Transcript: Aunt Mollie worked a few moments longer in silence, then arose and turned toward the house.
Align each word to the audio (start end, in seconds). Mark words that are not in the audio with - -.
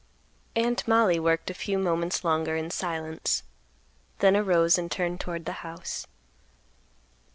Aunt 0.55 0.87
Mollie 0.87 1.19
worked 1.19 1.51
a 1.51 1.53
few 1.53 1.77
moments 1.77 2.23
longer 2.23 2.55
in 2.55 2.71
silence, 2.71 3.43
then 4.17 4.35
arose 4.35 4.75
and 4.79 4.91
turned 4.91 5.19
toward 5.19 5.45
the 5.45 5.51
house. 5.61 6.07